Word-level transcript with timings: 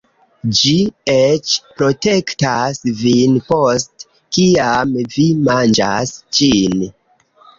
Ĝi 0.59 0.71
eĉ 1.15 1.51
protektas 1.81 2.79
vin 3.03 3.35
post 3.51 4.07
kiam 4.37 4.97
vi 5.17 5.27
manĝas 5.51 6.15
ĝin 6.39 6.77